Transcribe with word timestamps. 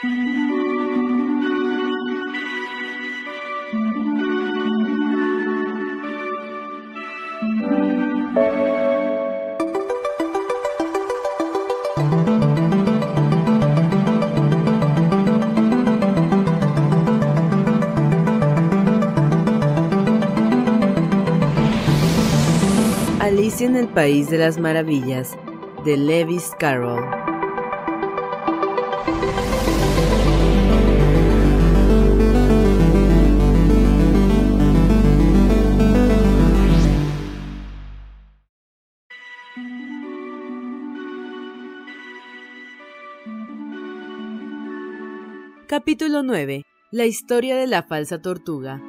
Alicia 0.00 0.12
en 23.66 23.74
el 23.74 23.88
País 23.88 24.30
de 24.30 24.38
las 24.38 24.60
Maravillas, 24.60 25.36
de 25.84 25.96
Lewis 25.96 26.52
Carroll. 26.56 27.27
Capítulo 45.66 46.22
9. 46.22 46.62
La 46.92 47.04
historia 47.04 47.54
de 47.54 47.66
la 47.66 47.82
falsa 47.82 48.22
tortuga. 48.22 48.80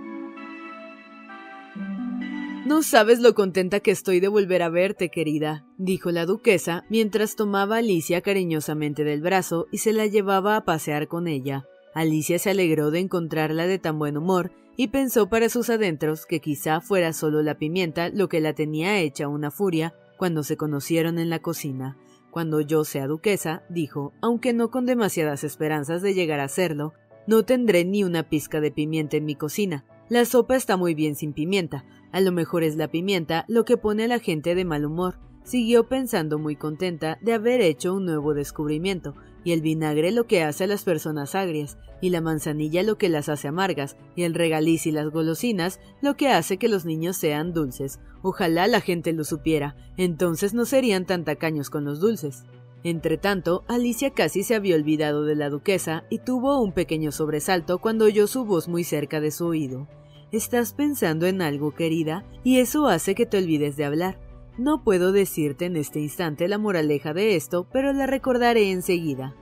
No 2.66 2.84
sabes 2.84 3.20
lo 3.20 3.34
contenta 3.34 3.80
que 3.80 3.92
estoy 3.92 4.20
de 4.20 4.28
volver 4.28 4.62
a 4.64 4.70
verte, 4.70 5.10
querida, 5.10 5.66
dijo 5.78 6.12
la 6.12 6.26
duquesa 6.26 6.86
mientras 6.90 7.36
tomaba 7.36 7.76
a 7.76 7.80
Alicia 7.80 8.22
cariñosamente 8.22 9.04
del 9.04 9.22
brazo 9.22 9.68
y 9.72 9.80
se 9.80 9.92
la 9.92 10.06
llevaba 10.06 10.56
a 10.56 10.66
pasear 10.66 11.08
con 11.08 11.28
ella. 11.28 11.66
Alicia 11.94 12.40
se 12.40 12.52
alegró 12.52 12.92
de 12.92 13.00
encontrarla 13.00 13.68
de 13.68 13.80
tan 13.80 14.00
buen 14.00 14.18
humor 14.18 14.52
y 14.78 14.88
pensó 14.88 15.28
para 15.28 15.50
sus 15.50 15.70
adentros 15.70 16.26
que 16.26 16.40
quizá 16.40 16.80
fuera 16.80 17.12
solo 17.12 17.42
la 17.42 17.58
pimienta 17.58 18.10
lo 18.10 18.30
que 18.30 18.40
la 18.40 18.54
tenía 18.54 19.00
hecha 19.00 19.28
una 19.28 19.52
furia 19.52 19.94
cuando 20.18 20.44
se 20.44 20.56
conocieron 20.56 21.20
en 21.20 21.30
la 21.30 21.40
cocina. 21.40 21.98
Cuando 22.32 22.62
yo 22.62 22.84
sea 22.84 23.08
duquesa, 23.08 23.64
dijo, 23.70 24.14
aunque 24.22 24.54
no 24.54 24.70
con 24.70 24.86
demasiadas 24.86 25.44
esperanzas 25.44 26.02
de 26.02 26.14
llegar 26.14 26.40
a 26.40 26.48
serlo, 26.48 26.94
no 27.28 27.44
tendré 27.44 27.86
ni 27.86 28.04
una 28.04 28.30
pizca 28.30 28.62
de 28.62 28.72
pimienta 28.72 29.18
en 29.18 29.26
mi 29.26 29.36
cocina. 29.36 29.86
La 30.10 30.26
sopa 30.26 30.56
está 30.56 30.78
muy 30.78 30.96
bien 30.96 31.16
sin 31.16 31.34
pimienta, 31.34 31.86
a 32.12 32.22
lo 32.22 32.32
mejor 32.32 32.64
es 32.64 32.76
la 32.76 32.88
pimienta 32.88 33.46
lo 33.48 33.66
que 33.66 33.78
pone 33.78 34.04
a 34.04 34.08
la 34.08 34.20
gente 34.20 34.56
de 34.56 34.66
mal 34.66 34.86
humor. 34.86 35.20
Siguió 35.44 35.88
pensando 35.88 36.38
muy 36.38 36.56
contenta 36.56 37.18
de 37.22 37.34
haber 37.34 37.62
hecho 37.62 37.94
un 37.94 38.06
nuevo 38.06 38.34
descubrimiento, 38.34 39.16
y 39.44 39.52
el 39.52 39.62
vinagre 39.62 40.12
lo 40.12 40.26
que 40.26 40.44
hace 40.44 40.66
a 40.66 40.68
las 40.68 40.84
personas 40.84 41.36
agrias, 41.36 41.78
y 42.02 42.10
la 42.10 42.22
manzanilla 42.22 42.84
lo 42.84 42.98
que 42.98 43.10
las 43.10 43.30
hace 43.30 43.48
amargas, 43.48 43.98
y 44.16 44.24
el 44.24 44.34
regaliz 44.34 44.86
y 44.86 44.92
las 44.92 45.10
golosinas 45.10 45.80
lo 46.02 46.16
que 46.16 46.30
hace 46.30 46.58
que 46.58 46.70
los 46.70 46.86
niños 46.86 47.18
sean 47.18 47.54
dulces. 47.54 48.00
Ojalá 48.22 48.68
la 48.68 48.82
gente 48.82 49.14
lo 49.14 49.24
supiera, 49.24 49.76
entonces 49.98 50.54
no 50.54 50.66
serían 50.66 51.06
tan 51.06 51.24
tacaños 51.24 51.70
con 51.70 51.86
los 51.86 52.00
dulces. 52.00 52.44
Entretanto, 52.84 53.66
Alicia 53.68 54.12
casi 54.12 54.44
se 54.44 54.56
había 54.56 54.76
olvidado 54.76 55.26
de 55.26 55.36
la 55.36 55.50
duquesa 55.50 56.06
y 56.10 56.20
tuvo 56.20 56.62
un 56.62 56.72
pequeño 56.72 57.12
sobresalto 57.12 57.80
cuando 57.80 58.06
oyó 58.06 58.26
su 58.28 58.46
voz 58.46 58.68
muy 58.68 58.84
cerca 58.84 59.20
de 59.20 59.32
su 59.32 59.48
oído. 59.48 59.88
Estás 60.32 60.74
pensando 60.74 61.26
en 61.26 61.42
algo, 61.42 61.74
querida, 61.74 62.24
y 62.44 62.60
eso 62.60 62.88
hace 62.88 63.16
que 63.16 63.26
te 63.26 63.38
olvides 63.38 63.76
de 63.76 63.86
hablar. 63.86 64.29
No 64.60 64.84
puedo 64.84 65.14
decirte 65.14 65.68
en 65.68 65.78
este 65.78 66.02
instante 66.02 66.50
la 66.50 66.58
moraleja 66.58 67.14
de 67.14 67.38
esto, 67.38 67.66
pero 67.72 67.94
la 67.94 68.08
recordaré 68.08 68.72
enseguida. 68.72 69.34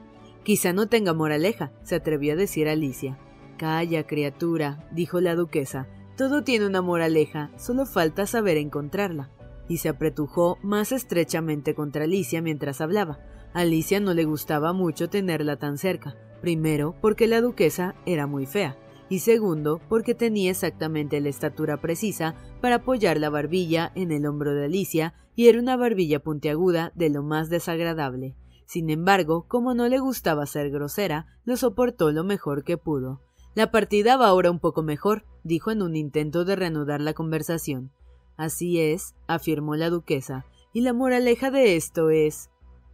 Quizá 0.43 0.73
no 0.73 0.89
tenga 0.89 1.15
moraleja, 1.15 1.71
se 1.81 1.95
atrevió 1.95 2.33
a 2.33 2.35
decir 2.35 2.69
Alicia. 2.69 3.17
Calla, 3.57 4.05
criatura, 4.05 4.87
dijo 4.91 5.19
la 5.19 5.33
duquesa. 5.33 5.87
Todo 6.17 6.43
tiene 6.43 6.67
una 6.67 6.83
moraleja, 6.83 7.49
solo 7.57 7.87
falta 7.87 8.27
saber 8.27 8.57
encontrarla. 8.57 9.31
Y 9.67 9.77
se 9.77 9.89
apretujó 9.89 10.59
más 10.61 10.91
estrechamente 10.91 11.73
contra 11.73 12.03
Alicia 12.03 12.43
mientras 12.43 12.79
hablaba. 12.79 13.17
Alicia 13.55 13.99
no 13.99 14.13
le 14.13 14.25
gustaba 14.25 14.71
mucho 14.71 15.09
tenerla 15.09 15.57
tan 15.57 15.79
cerca, 15.79 16.15
primero 16.41 16.93
porque 17.01 17.25
la 17.25 17.41
duquesa 17.41 17.95
era 18.05 18.27
muy 18.27 18.45
fea, 18.45 18.77
y 19.09 19.19
segundo 19.19 19.79
porque 19.89 20.15
tenía 20.15 20.51
exactamente 20.51 21.21
la 21.21 21.29
estatura 21.29 21.77
precisa 21.77 22.35
para 22.61 22.75
apoyar 22.75 23.19
la 23.19 23.29
barbilla 23.29 23.91
en 23.95 24.11
el 24.11 24.25
hombro 24.25 24.53
de 24.53 24.65
Alicia 24.65 25.13
y 25.35 25.47
era 25.47 25.59
una 25.59 25.77
barbilla 25.77 26.19
puntiaguda 26.19 26.91
de 26.95 27.09
lo 27.09 27.23
más 27.23 27.49
desagradable. 27.49 28.35
Sin 28.65 28.89
embargo, 28.89 29.45
como 29.47 29.73
no 29.73 29.87
le 29.87 29.99
gustaba 29.99 30.45
ser 30.45 30.71
grosera, 30.71 31.27
lo 31.45 31.55
soportó 31.55 32.11
lo 32.11 32.23
mejor 32.23 32.63
que 32.63 32.77
pudo. 32.77 33.21
La 33.55 33.71
partida 33.71 34.17
va 34.17 34.27
ahora 34.27 34.51
un 34.51 34.59
poco 34.59 34.83
mejor, 34.83 35.25
dijo 35.43 35.71
en 35.71 35.81
un 35.81 35.95
intento 35.95 36.43
de 36.43 36.55
reanudar 36.55 36.99
la 36.99 37.13
conversación. 37.13 37.91
Así 38.35 38.79
es, 38.79 39.15
afirmó 39.27 39.75
la 39.75 39.89
duquesa, 39.89 40.45
y 40.73 40.81
la 40.81 40.93
moraleja 40.93 41.49
de 41.49 41.75
esto 41.75 42.09
es 42.09 42.49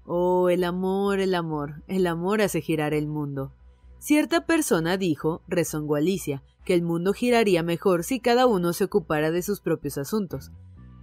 Oh, 0.06 0.50
el 0.50 0.64
amor, 0.64 1.20
el 1.20 1.34
amor, 1.34 1.84
el 1.88 2.08
amor 2.08 2.42
hace 2.42 2.62
girar 2.62 2.94
el 2.94 3.08
mundo. 3.08 3.54
Cierta 4.04 4.46
persona 4.46 4.98
dijo, 4.98 5.44
rezongó 5.48 5.96
Alicia, 5.96 6.44
que 6.66 6.74
el 6.74 6.82
mundo 6.82 7.14
giraría 7.14 7.64
mejor 7.64 8.04
si 8.04 8.20
cada 8.20 8.48
uno 8.48 8.74
se 8.74 8.84
ocupara 8.84 9.32
de 9.32 9.42
sus 9.42 9.62
propios 9.62 9.98
asuntos. 9.98 10.52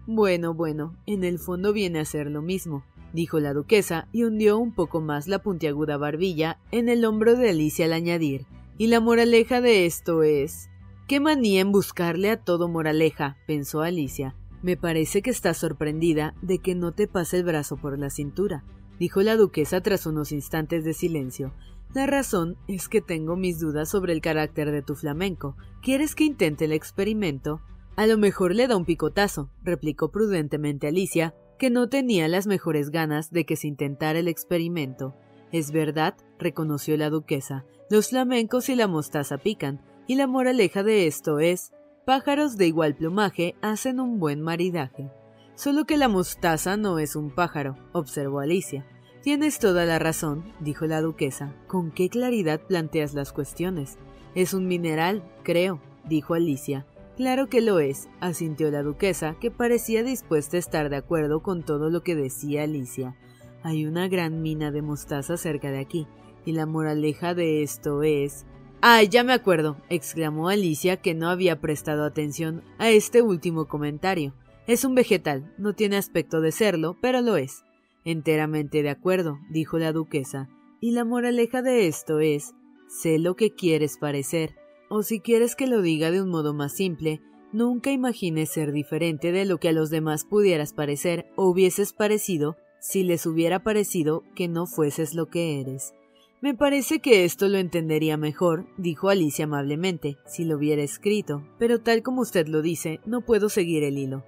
Bueno, 0.06 0.52
bueno, 0.52 0.98
en 1.06 1.24
el 1.24 1.38
fondo 1.38 1.72
viene 1.72 2.00
a 2.00 2.04
ser 2.04 2.26
lo 2.26 2.42
mismo, 2.42 2.84
dijo 3.14 3.40
la 3.40 3.54
duquesa 3.54 4.06
y 4.12 4.24
hundió 4.24 4.58
un 4.58 4.74
poco 4.74 5.00
más 5.00 5.28
la 5.28 5.38
puntiaguda 5.38 5.96
barbilla 5.96 6.60
en 6.72 6.90
el 6.90 7.06
hombro 7.06 7.36
de 7.36 7.48
Alicia 7.48 7.86
al 7.86 7.94
añadir. 7.94 8.44
Y 8.76 8.88
la 8.88 9.00
moraleja 9.00 9.62
de 9.62 9.86
esto 9.86 10.22
es. 10.22 10.68
Qué 11.08 11.20
manía 11.20 11.62
en 11.62 11.72
buscarle 11.72 12.28
a 12.28 12.44
todo 12.44 12.68
moraleja, 12.68 13.38
pensó 13.46 13.80
Alicia. 13.80 14.36
Me 14.60 14.76
parece 14.76 15.22
que 15.22 15.30
estás 15.30 15.56
sorprendida 15.56 16.34
de 16.42 16.58
que 16.58 16.74
no 16.74 16.92
te 16.92 17.08
pase 17.08 17.38
el 17.38 17.44
brazo 17.44 17.78
por 17.78 17.98
la 17.98 18.10
cintura, 18.10 18.62
dijo 18.98 19.22
la 19.22 19.36
duquesa 19.36 19.80
tras 19.80 20.04
unos 20.04 20.32
instantes 20.32 20.84
de 20.84 20.92
silencio. 20.92 21.54
La 21.92 22.06
razón 22.06 22.56
es 22.68 22.88
que 22.88 23.00
tengo 23.00 23.34
mis 23.34 23.58
dudas 23.58 23.88
sobre 23.88 24.12
el 24.12 24.20
carácter 24.20 24.70
de 24.70 24.82
tu 24.82 24.94
flamenco. 24.94 25.56
¿Quieres 25.82 26.14
que 26.14 26.24
intente 26.24 26.66
el 26.66 26.72
experimento? 26.72 27.60
A 27.96 28.06
lo 28.06 28.16
mejor 28.16 28.54
le 28.54 28.68
da 28.68 28.76
un 28.76 28.84
picotazo, 28.84 29.50
replicó 29.64 30.12
prudentemente 30.12 30.86
Alicia, 30.86 31.34
que 31.58 31.68
no 31.68 31.88
tenía 31.88 32.28
las 32.28 32.46
mejores 32.46 32.90
ganas 32.90 33.32
de 33.32 33.44
que 33.44 33.56
se 33.56 33.66
intentara 33.66 34.20
el 34.20 34.28
experimento. 34.28 35.16
Es 35.50 35.72
verdad, 35.72 36.16
reconoció 36.38 36.96
la 36.96 37.10
duquesa, 37.10 37.64
los 37.90 38.10
flamencos 38.10 38.68
y 38.68 38.76
la 38.76 38.86
mostaza 38.86 39.38
pican, 39.38 39.82
y 40.06 40.14
la 40.14 40.28
moraleja 40.28 40.84
de 40.84 41.08
esto 41.08 41.40
es 41.40 41.72
pájaros 42.06 42.56
de 42.56 42.68
igual 42.68 42.94
plumaje 42.94 43.56
hacen 43.62 43.98
un 43.98 44.20
buen 44.20 44.40
maridaje. 44.40 45.10
Solo 45.56 45.84
que 45.84 45.96
la 45.96 46.08
mostaza 46.08 46.76
no 46.76 47.00
es 47.00 47.16
un 47.16 47.34
pájaro, 47.34 47.76
observó 47.92 48.40
Alicia. 48.40 48.86
Tienes 49.22 49.58
toda 49.58 49.84
la 49.84 49.98
razón, 49.98 50.44
dijo 50.60 50.86
la 50.86 51.02
duquesa. 51.02 51.54
¿Con 51.66 51.90
qué 51.90 52.08
claridad 52.08 52.58
planteas 52.58 53.12
las 53.12 53.34
cuestiones? 53.34 53.98
Es 54.34 54.54
un 54.54 54.66
mineral, 54.66 55.22
creo, 55.42 55.78
dijo 56.08 56.32
Alicia. 56.32 56.86
Claro 57.18 57.48
que 57.48 57.60
lo 57.60 57.80
es, 57.80 58.08
asintió 58.20 58.70
la 58.70 58.82
duquesa, 58.82 59.36
que 59.38 59.50
parecía 59.50 60.02
dispuesta 60.02 60.56
a 60.56 60.60
estar 60.60 60.88
de 60.88 60.96
acuerdo 60.96 61.42
con 61.42 61.62
todo 61.62 61.90
lo 61.90 62.02
que 62.02 62.16
decía 62.16 62.62
Alicia. 62.62 63.14
Hay 63.62 63.84
una 63.84 64.08
gran 64.08 64.40
mina 64.40 64.70
de 64.70 64.80
mostaza 64.80 65.36
cerca 65.36 65.70
de 65.70 65.80
aquí, 65.80 66.06
Y 66.46 66.52
la 66.52 66.64
moraleja 66.64 67.34
de 67.34 67.62
esto 67.62 68.02
es... 68.02 68.46
¡Ay, 68.80 69.08
ya 69.08 69.22
me 69.22 69.34
acuerdo! 69.34 69.76
exclamó 69.90 70.48
Alicia 70.48 70.96
que 70.96 71.12
no 71.12 71.28
había 71.28 71.60
prestado 71.60 72.04
atención 72.04 72.62
a 72.78 72.88
este 72.88 73.20
último 73.20 73.68
comentario. 73.68 74.32
Es 74.66 74.86
un 74.86 74.94
vegetal, 74.94 75.52
no 75.58 75.74
tiene 75.74 75.98
aspecto 75.98 76.40
de 76.40 76.52
serlo, 76.52 76.96
pero 77.02 77.20
lo 77.20 77.36
es. 77.36 77.64
Enteramente 78.04 78.82
de 78.82 78.90
acuerdo, 78.90 79.38
dijo 79.50 79.78
la 79.78 79.92
duquesa. 79.92 80.48
Y 80.80 80.92
la 80.92 81.04
moraleja 81.04 81.62
de 81.62 81.86
esto 81.86 82.20
es, 82.20 82.54
sé 82.88 83.18
lo 83.18 83.36
que 83.36 83.54
quieres 83.54 83.98
parecer, 83.98 84.56
o 84.88 85.02
si 85.02 85.20
quieres 85.20 85.54
que 85.54 85.66
lo 85.66 85.82
diga 85.82 86.10
de 86.10 86.22
un 86.22 86.30
modo 86.30 86.54
más 86.54 86.74
simple, 86.74 87.20
nunca 87.52 87.90
imagines 87.92 88.50
ser 88.50 88.72
diferente 88.72 89.32
de 89.32 89.44
lo 89.44 89.58
que 89.58 89.68
a 89.68 89.72
los 89.72 89.90
demás 89.90 90.24
pudieras 90.24 90.72
parecer 90.72 91.26
o 91.36 91.48
hubieses 91.48 91.92
parecido 91.92 92.56
si 92.80 93.02
les 93.02 93.26
hubiera 93.26 93.62
parecido 93.62 94.24
que 94.34 94.48
no 94.48 94.66
fueses 94.66 95.14
lo 95.14 95.28
que 95.28 95.60
eres. 95.60 95.94
Me 96.40 96.54
parece 96.54 97.00
que 97.00 97.24
esto 97.24 97.48
lo 97.48 97.58
entendería 97.58 98.16
mejor, 98.16 98.66
dijo 98.78 99.10
Alicia 99.10 99.44
amablemente, 99.44 100.16
si 100.26 100.44
lo 100.44 100.56
hubiera 100.56 100.82
escrito, 100.82 101.46
pero 101.58 101.82
tal 101.82 102.02
como 102.02 102.22
usted 102.22 102.48
lo 102.48 102.62
dice, 102.62 103.00
no 103.04 103.20
puedo 103.20 103.50
seguir 103.50 103.84
el 103.84 103.98
hilo. 103.98 104.24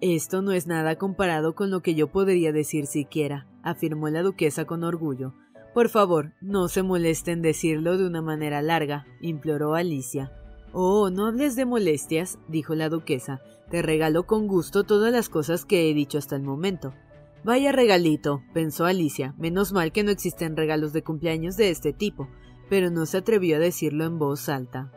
Esto 0.00 0.42
no 0.42 0.52
es 0.52 0.66
nada 0.66 0.96
comparado 0.96 1.54
con 1.54 1.70
lo 1.70 1.80
que 1.80 1.94
yo 1.94 2.08
podría 2.08 2.52
decir 2.52 2.86
siquiera, 2.86 3.46
afirmó 3.62 4.08
la 4.08 4.22
duquesa 4.22 4.64
con 4.64 4.84
orgullo. 4.84 5.34
Por 5.72 5.88
favor, 5.88 6.32
no 6.40 6.68
se 6.68 6.82
moleste 6.82 7.32
en 7.32 7.42
decirlo 7.42 7.96
de 7.96 8.06
una 8.06 8.22
manera 8.22 8.62
larga, 8.62 9.06
imploró 9.20 9.74
Alicia. 9.74 10.32
Oh, 10.72 11.10
no 11.10 11.26
hables 11.26 11.56
de 11.56 11.64
molestias, 11.64 12.38
dijo 12.48 12.74
la 12.74 12.88
duquesa. 12.88 13.40
Te 13.70 13.80
regalo 13.80 14.26
con 14.26 14.46
gusto 14.46 14.84
todas 14.84 15.12
las 15.12 15.28
cosas 15.28 15.64
que 15.64 15.88
he 15.88 15.94
dicho 15.94 16.18
hasta 16.18 16.36
el 16.36 16.42
momento. 16.42 16.94
Vaya 17.44 17.72
regalito, 17.72 18.42
pensó 18.52 18.84
Alicia. 18.84 19.34
Menos 19.38 19.72
mal 19.72 19.92
que 19.92 20.02
no 20.02 20.10
existen 20.10 20.56
regalos 20.56 20.92
de 20.92 21.02
cumpleaños 21.02 21.56
de 21.56 21.70
este 21.70 21.92
tipo, 21.92 22.28
pero 22.68 22.90
no 22.90 23.06
se 23.06 23.18
atrevió 23.18 23.56
a 23.56 23.60
decirlo 23.60 24.04
en 24.04 24.18
voz 24.18 24.48
alta. 24.48 24.90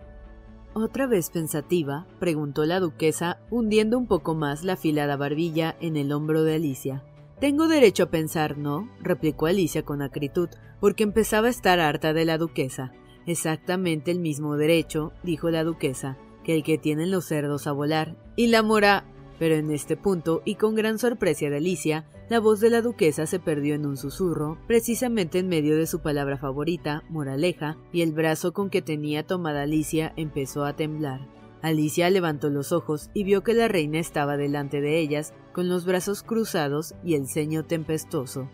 Otra 0.80 1.08
vez 1.08 1.32
pensativa, 1.32 2.06
preguntó 2.20 2.64
la 2.64 2.80
duquesa, 2.80 3.40
hundiendo 3.50 3.98
un 3.98 4.06
poco 4.06 4.36
más 4.36 4.64
la 4.64 4.74
afilada 4.74 5.18
barbilla 5.18 5.76
en 5.82 5.98
el 5.98 6.12
hombro 6.12 6.44
de 6.44 6.54
Alicia. 6.54 7.04
Tengo 7.40 7.68
derecho 7.68 8.04
a 8.04 8.12
pensar, 8.12 8.60
¿no? 8.60 8.88
replicó 9.02 9.48
Alicia 9.48 9.82
con 9.82 10.04
acritud, 10.04 10.50
porque 10.80 11.02
empezaba 11.02 11.48
a 11.48 11.50
estar 11.50 11.80
harta 11.80 12.14
de 12.14 12.26
la 12.26 12.38
duquesa. 12.38 12.92
Exactamente 13.26 14.12
el 14.12 14.20
mismo 14.20 14.56
derecho, 14.56 15.14
dijo 15.24 15.50
la 15.50 15.64
duquesa, 15.64 16.16
que 16.44 16.54
el 16.54 16.62
que 16.62 16.78
tienen 16.78 17.10
los 17.10 17.26
cerdos 17.26 17.66
a 17.66 17.72
volar. 17.72 18.16
Y 18.36 18.48
la 18.48 18.62
mora. 18.62 19.04
Pero 19.40 19.56
en 19.56 19.72
este 19.72 19.98
punto, 19.98 20.44
y 20.46 20.56
con 20.56 20.76
gran 20.76 21.00
sorpresa 21.00 21.50
de 21.50 21.58
Alicia, 21.58 22.06
la 22.30 22.40
voz 22.42 22.60
de 22.60 22.70
la 22.70 22.82
duquesa 22.82 23.26
se 23.26 23.40
perdió 23.40 23.76
en 23.76 23.86
un 23.86 23.96
susurro, 23.96 24.58
precisamente 24.68 25.40
en 25.40 25.48
medio 25.48 25.78
de 25.78 25.88
su 25.88 26.02
palabra 26.02 26.38
favorita, 26.38 27.04
moraleja, 27.10 27.78
y 27.94 28.02
el 28.02 28.12
brazo 28.12 28.52
con 28.52 28.70
que 28.70 28.82
tenía 28.82 29.26
tomada 29.26 29.62
Alicia 29.62 30.14
empezó 30.18 30.66
a 30.66 30.76
temblar. 30.76 31.22
Alicia 31.62 32.10
levantó 32.10 32.50
los 32.50 32.72
ojos 32.72 33.10
y 33.14 33.24
vio 33.24 33.44
que 33.44 33.54
la 33.54 33.68
reina 33.68 34.00
estaba 34.00 34.38
delante 34.38 34.82
de 34.82 35.00
ellas, 35.00 35.34
con 35.54 35.70
los 35.70 35.86
brazos 35.86 36.22
cruzados 36.22 36.96
y 37.04 37.16
el 37.16 37.28
ceño 37.28 37.66
tempestuoso. 37.66 38.50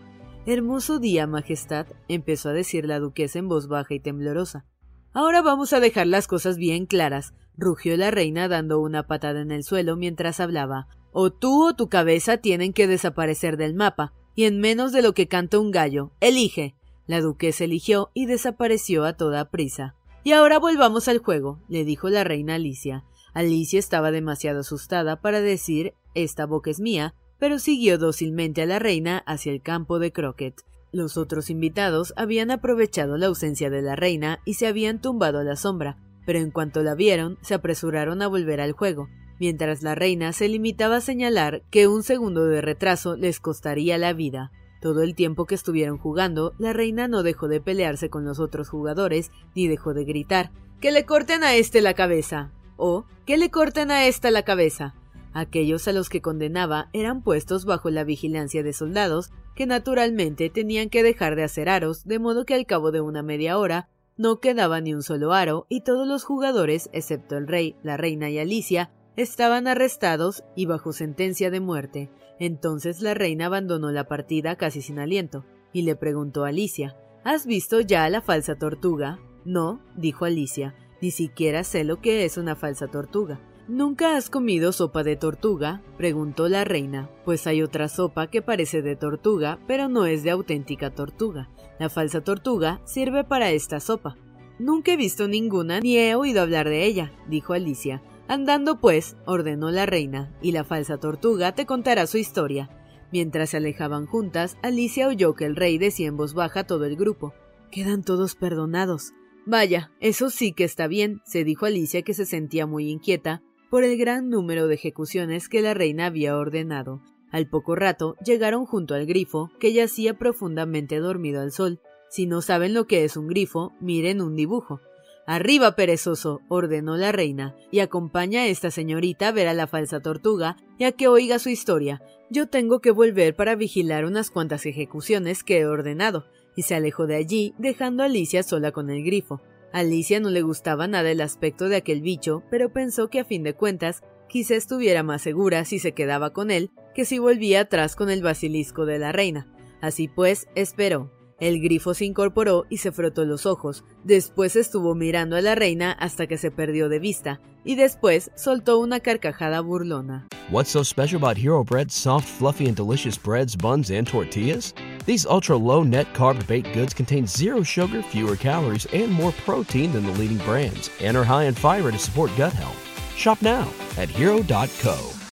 Hermoso 0.46 1.00
día, 1.00 1.26
Majestad, 1.26 1.88
empezó 2.08 2.50
a 2.50 2.54
decir 2.54 2.86
la 2.86 3.00
duquesa 3.00 3.40
en 3.40 3.48
voz 3.48 3.68
baja 3.68 3.94
y 3.94 4.00
temblorosa. 4.00 4.66
Ahora 5.14 5.42
vamos 5.42 5.74
a 5.74 5.80
dejar 5.80 6.08
las 6.08 6.28
cosas 6.28 6.58
bien 6.58 6.86
claras, 6.86 7.34
rugió 7.58 7.98
la 7.98 8.12
reina 8.12 8.48
dando 8.48 8.80
una 8.80 9.08
patada 9.08 9.42
en 9.42 9.52
el 9.52 9.64
suelo 9.64 9.96
mientras 9.96 10.40
hablaba. 10.40 10.88
O 11.14 11.32
tú 11.32 11.68
o 11.68 11.76
tu 11.76 11.90
cabeza 11.90 12.38
tienen 12.38 12.74
que 12.74 12.88
desaparecer 12.88 13.56
del 13.56 13.76
mapa, 13.76 14.14
y 14.36 14.46
en 14.46 14.60
menos 14.60 14.92
de 14.92 15.04
lo 15.04 15.14
que 15.14 15.28
canta 15.28 15.60
un 15.60 15.70
gallo. 15.70 16.12
Elige. 16.20 16.76
La 17.06 17.22
duquesa 17.22 17.66
eligió 17.66 18.10
y 18.16 18.26
desapareció 18.26 19.06
a 19.06 19.14
toda 19.14 19.52
prisa. 19.52 19.96
Y 20.24 20.32
ahora 20.32 20.58
volvamos 20.58 21.08
al 21.08 21.20
juego, 21.20 21.60
le 21.68 21.86
dijo 21.86 22.10
la 22.10 22.24
reina 22.24 22.56
Alicia. 22.56 23.04
Alicia 23.34 23.78
estaba 23.78 24.10
demasiado 24.10 24.62
asustada 24.62 25.22
para 25.22 25.42
decir 25.42 25.94
esta 26.16 26.46
boca 26.46 26.72
es 26.72 26.80
mía, 26.80 27.14
pero 27.38 27.60
siguió 27.60 27.98
dócilmente 27.98 28.62
a 28.62 28.66
la 28.66 28.80
reina 28.80 29.20
hacia 29.28 29.52
el 29.52 29.62
campo 29.62 30.00
de 30.00 30.12
croquet. 30.12 30.56
Los 30.92 31.18
otros 31.18 31.50
invitados 31.50 32.14
habían 32.16 32.52
aprovechado 32.52 33.18
la 33.18 33.28
ausencia 33.28 33.70
de 33.70 33.82
la 33.82 33.96
reina 33.96 34.40
y 34.46 34.54
se 34.54 34.66
habían 34.66 35.02
tumbado 35.02 35.40
a 35.40 35.44
la 35.44 35.58
sombra, 35.58 35.98
pero 36.26 36.40
en 36.40 36.52
cuanto 36.52 36.82
la 36.84 36.96
vieron, 36.96 37.38
se 37.42 37.54
apresuraron 37.54 38.22
a 38.22 38.28
volver 38.28 38.62
al 38.62 38.72
juego 38.72 39.10
mientras 39.44 39.84
la 39.84 39.94
reina 39.94 40.32
se 40.32 40.48
limitaba 40.48 40.96
a 40.96 41.02
señalar 41.02 41.64
que 41.70 41.90
un 41.90 42.02
segundo 42.02 42.46
de 42.46 42.62
retraso 42.62 43.18
les 43.18 43.42
costaría 43.42 43.98
la 43.98 44.14
vida. 44.14 44.54
Todo 44.80 45.02
el 45.02 45.16
tiempo 45.16 45.46
que 45.46 45.54
estuvieron 45.54 45.98
jugando, 45.98 46.54
la 46.60 46.72
reina 46.72 47.10
no 47.10 47.24
dejó 47.24 47.50
de 47.50 47.60
pelearse 47.60 48.10
con 48.10 48.24
los 48.24 48.40
otros 48.40 48.70
jugadores, 48.70 49.32
ni 49.54 49.68
dejó 49.68 49.94
de 49.94 50.06
gritar 50.06 50.52
¡Que 50.80 50.94
le 50.94 51.06
corten 51.06 51.44
a 51.44 51.56
este 51.56 51.82
la 51.82 51.94
cabeza! 51.94 52.54
o 52.78 53.04
¡Que 53.26 53.38
le 53.38 53.52
corten 53.52 53.92
a 53.92 54.06
esta 54.06 54.32
la 54.32 54.44
cabeza! 54.44 54.96
Aquellos 55.34 55.90
a 55.90 55.92
los 55.92 56.08
que 56.08 56.22
condenaba 56.22 56.88
eran 56.94 57.22
puestos 57.22 57.66
bajo 57.66 57.90
la 57.90 58.06
vigilancia 58.06 58.64
de 58.64 58.72
soldados 58.72 59.30
que 59.58 59.66
naturalmente 59.66 60.50
tenían 60.50 60.90
que 60.90 61.04
dejar 61.04 61.36
de 61.36 61.44
hacer 61.44 61.68
aros, 61.68 62.06
de 62.06 62.18
modo 62.18 62.46
que 62.46 62.54
al 62.54 62.66
cabo 62.66 62.92
de 62.92 63.02
una 63.02 63.24
media 63.24 63.58
hora 63.58 63.90
no 64.16 64.40
quedaba 64.40 64.80
ni 64.80 64.94
un 64.94 65.04
solo 65.04 65.34
aro 65.34 65.66
y 65.68 65.82
todos 65.82 66.08
los 66.08 66.24
jugadores, 66.24 66.90
excepto 66.94 67.36
el 67.36 67.46
rey, 67.46 67.76
la 67.84 67.98
reina 67.98 68.30
y 68.30 68.40
Alicia, 68.40 68.90
estaban 69.16 69.68
arrestados 69.68 70.44
y 70.56 70.66
bajo 70.66 70.94
sentencia 70.94 71.52
de 71.52 71.60
muerte. 71.60 72.10
Entonces 72.40 73.02
la 73.02 73.14
reina 73.14 73.48
abandonó 73.48 73.92
la 73.92 74.08
partida 74.08 74.56
casi 74.56 74.82
sin 74.82 75.00
aliento, 75.00 75.46
y 75.72 75.84
le 75.84 75.96
preguntó 75.96 76.46
a 76.46 76.50
Alicia 76.50 76.96
¿Has 77.24 77.46
visto 77.46 77.80
ya 77.80 78.04
a 78.04 78.10
la 78.10 78.22
falsa 78.22 78.56
tortuga? 78.56 79.20
No, 79.46 79.82
dijo 79.96 80.26
Alicia, 80.26 80.76
ni 81.02 81.12
siquiera 81.12 81.64
sé 81.64 81.84
lo 81.84 82.02
que 82.02 82.26
es 82.26 82.38
una 82.38 82.56
falsa 82.56 82.88
tortuga. 82.88 83.40
¿Nunca 83.70 84.18
has 84.18 84.30
comido 84.30 84.74
sopa 84.74 85.04
de 85.04 85.16
tortuga? 85.16 85.82
preguntó 85.98 86.50
la 86.50 86.66
reina, 86.66 87.10
pues 87.24 87.48
hay 87.48 87.62
otra 87.62 87.88
sopa 87.88 88.28
que 88.28 88.42
parece 88.42 88.82
de 88.82 88.98
tortuga, 88.98 89.58
pero 89.68 89.88
no 89.88 90.06
es 90.06 90.24
de 90.24 90.32
auténtica 90.32 90.94
tortuga. 90.94 91.50
La 91.80 91.90
falsa 91.90 92.22
tortuga 92.22 92.82
sirve 92.84 93.24
para 93.24 93.52
esta 93.52 93.80
sopa. 93.80 94.18
Nunca 94.60 94.92
he 94.92 94.98
visto 94.98 95.30
ninguna 95.30 95.80
ni 95.80 95.98
he 95.98 96.14
oído 96.16 96.42
hablar 96.42 96.68
de 96.68 96.86
ella, 96.86 97.14
dijo 97.30 97.54
Alicia, 97.54 98.02
Andando 98.28 98.80
pues, 98.80 99.18
ordenó 99.26 99.70
la 99.72 99.86
reina, 99.86 100.34
y 100.42 100.52
la 100.54 100.64
falsa 100.64 100.98
tortuga 100.98 101.54
te 101.54 101.66
contará 101.66 102.08
su 102.08 102.18
historia. 102.18 102.70
Mientras 103.12 103.52
se 103.52 103.58
alejaban 103.58 104.06
juntas, 104.06 104.58
Alicia 104.62 105.08
oyó 105.08 105.36
que 105.36 105.46
el 105.46 105.56
rey 105.56 105.78
decía 105.78 106.08
en 106.08 106.18
voz 106.18 106.34
baja 106.34 106.62
a 106.62 106.68
todo 106.68 106.86
el 106.86 106.96
grupo. 106.96 107.34
Quedan 107.70 108.04
todos 108.04 108.36
perdonados. 108.36 109.14
Vaya, 109.46 109.92
eso 110.00 110.30
sí 110.30 110.54
que 110.54 110.64
está 110.64 110.88
bien, 110.88 111.22
se 111.26 111.44
dijo 111.44 111.66
Alicia 111.66 112.02
que 112.02 112.14
se 112.14 112.26
sentía 112.26 112.66
muy 112.66 112.90
inquieta 112.90 113.44
por 113.70 113.84
el 113.84 113.98
gran 113.98 114.30
número 114.30 114.68
de 114.68 114.76
ejecuciones 114.76 115.50
que 115.50 115.62
la 115.62 115.74
reina 115.74 116.06
había 116.06 116.38
ordenado. 116.38 117.02
Al 117.30 117.50
poco 117.50 117.76
rato 117.76 118.16
llegaron 118.24 118.66
junto 118.66 118.94
al 118.94 119.06
grifo, 119.08 119.50
que 119.60 119.74
yacía 119.74 120.18
profundamente 120.18 121.00
dormido 121.00 121.42
al 121.42 121.52
sol. 121.52 121.82
Si 122.10 122.28
no 122.28 122.42
saben 122.44 122.76
lo 122.76 122.86
que 122.86 123.04
es 123.04 123.18
un 123.18 123.28
grifo, 123.28 123.74
miren 123.80 124.22
un 124.22 124.36
dibujo. 124.36 124.80
Arriba, 125.26 125.76
perezoso, 125.76 126.42
ordenó 126.50 126.98
la 126.98 127.12
reina, 127.14 127.56
y 127.72 127.80
acompaña 127.80 128.42
a 128.42 128.48
esta 128.48 128.72
señorita 128.72 129.30
a 129.30 129.32
ver 129.32 129.48
a 129.48 129.54
la 129.54 129.68
falsa 129.68 130.02
tortuga 130.02 130.58
y 130.78 130.84
a 130.84 130.92
que 130.92 131.08
oiga 131.08 131.40
su 131.40 131.50
historia. 131.50 132.02
Yo 132.30 132.50
tengo 132.50 132.82
que 132.82 132.92
volver 132.92 133.36
para 133.36 133.56
vigilar 133.56 134.06
unas 134.06 134.32
cuantas 134.32 134.66
ejecuciones 134.66 135.44
que 135.44 135.60
he 135.60 135.66
ordenado, 135.66 136.26
y 136.56 136.64
se 136.64 136.76
alejó 136.76 137.08
de 137.08 137.16
allí, 137.16 137.54
dejando 137.58 138.04
a 138.04 138.08
Alicia 138.08 138.44
sola 138.44 138.72
con 138.72 138.90
el 138.90 139.04
grifo. 139.04 139.42
A 139.72 139.80
Alicia 139.80 140.20
no 140.20 140.30
le 140.30 140.42
gustaba 140.42 140.88
nada 140.88 141.10
el 141.10 141.22
aspecto 141.22 141.70
de 141.70 141.78
aquel 141.78 142.02
bicho, 142.02 142.44
pero 142.52 142.74
pensó 142.74 143.10
que 143.10 143.20
a 143.20 143.26
fin 143.26 143.44
de 143.44 143.54
cuentas 143.54 144.04
quizá 144.28 144.56
estuviera 144.56 145.04
más 145.04 145.22
segura 145.22 145.64
si 145.64 145.80
se 145.80 145.94
quedaba 145.94 146.32
con 146.34 146.52
él 146.52 146.72
que 146.94 147.06
si 147.06 147.20
volvía 147.20 147.62
atrás 147.62 147.96
con 147.96 148.10
el 148.10 148.22
basilisco 148.22 148.86
de 148.86 149.00
la 149.00 149.12
reina. 149.12 149.48
Así 149.82 150.08
pues, 150.08 150.48
esperó. 150.56 151.12
El 151.44 151.60
grifo 151.60 151.94
se 151.94 152.06
incorporó 152.06 152.66
y 152.70 152.78
se 152.78 152.94
frotó 152.94 153.26
los 153.26 153.46
ojos. 153.46 153.84
Después 154.06 154.56
estuvo 154.56 154.96
mirando 154.96 155.36
a 155.36 155.42
la 155.42 155.56
reina 155.56 155.92
hasta 155.92 156.26
que 156.26 156.38
se 156.38 156.52
perdió 156.52 156.88
de 156.88 157.00
vista. 157.00 157.42
Y 157.66 157.76
después 157.76 158.32
soltó 158.34 158.80
una 158.80 159.02
carcajada 159.02 159.60
burlona. 159.60 160.26
What's 160.50 160.70
so 160.70 160.86
special 160.86 161.22
about 161.22 161.38
Hero 161.38 161.62
Bread's 161.62 161.94
soft, 161.94 162.30
fluffy, 162.30 162.68
and 162.68 162.78
delicious 162.78 163.18
breads, 163.18 163.58
buns, 163.58 163.92
and 163.92 164.08
tortillas? 164.08 164.74
These 165.06 165.26
ultra 165.26 165.58
low 165.58 165.84
net 165.84 166.08
carb 166.14 166.48
baked 166.48 166.74
goods 166.74 166.94
contain 166.94 167.28
zero 167.28 167.62
sugar, 167.62 168.02
fewer 168.02 168.38
calories, 168.38 168.88
and 168.94 169.12
more 169.12 169.34
protein 169.44 169.92
than 169.92 170.06
the 170.06 170.14
leading 170.14 170.40
brands, 170.46 170.90
and 171.02 171.18
are 171.18 171.26
high 171.26 171.48
in 171.50 171.56
fiber 171.56 171.92
to 171.92 172.00
support 172.00 172.32
gut 172.38 172.54
health. 172.54 172.80
Shop 173.18 173.42
now 173.42 173.68
at 173.98 174.08
hero.co. 174.08 175.23